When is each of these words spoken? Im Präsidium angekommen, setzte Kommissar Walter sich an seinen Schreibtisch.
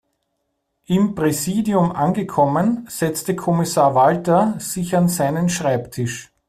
Im 0.87 1.13
Präsidium 1.13 1.91
angekommen, 1.91 2.87
setzte 2.89 3.35
Kommissar 3.35 3.93
Walter 3.93 4.55
sich 4.57 4.95
an 4.95 5.07
seinen 5.07 5.47
Schreibtisch. 5.47 6.31